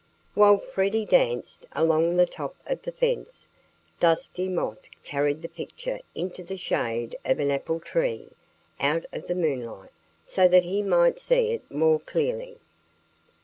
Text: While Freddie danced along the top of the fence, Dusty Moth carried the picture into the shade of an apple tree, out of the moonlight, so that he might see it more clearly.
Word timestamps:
While 0.33 0.57
Freddie 0.57 1.05
danced 1.05 1.67
along 1.73 2.17
the 2.17 2.25
top 2.25 2.55
of 2.65 2.81
the 2.81 2.91
fence, 2.91 3.47
Dusty 3.99 4.49
Moth 4.49 4.87
carried 5.03 5.43
the 5.43 5.47
picture 5.47 5.99
into 6.15 6.41
the 6.43 6.57
shade 6.57 7.15
of 7.23 7.39
an 7.39 7.51
apple 7.51 7.79
tree, 7.79 8.29
out 8.79 9.05
of 9.13 9.27
the 9.27 9.35
moonlight, 9.35 9.91
so 10.23 10.47
that 10.47 10.63
he 10.63 10.81
might 10.81 11.19
see 11.19 11.51
it 11.51 11.69
more 11.69 11.99
clearly. 11.99 12.57